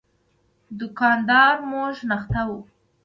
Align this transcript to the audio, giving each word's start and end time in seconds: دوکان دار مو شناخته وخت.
دوکان 0.77 1.17
دار 1.29 1.55
مو 1.69 1.81
شناخته 1.97 2.41
وخت. 2.49 2.71